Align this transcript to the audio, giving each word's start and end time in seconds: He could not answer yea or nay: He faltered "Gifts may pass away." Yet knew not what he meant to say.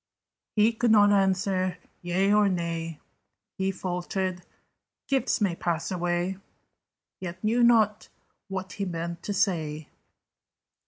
He 0.55 0.73
could 0.73 0.89
not 0.89 1.11
answer 1.11 1.77
yea 2.01 2.33
or 2.33 2.49
nay: 2.49 2.99
He 3.59 3.69
faltered 3.69 4.41
"Gifts 5.07 5.39
may 5.39 5.55
pass 5.55 5.91
away." 5.91 6.39
Yet 7.19 7.43
knew 7.43 7.61
not 7.61 8.09
what 8.47 8.71
he 8.73 8.85
meant 8.85 9.21
to 9.21 9.33
say. 9.35 9.89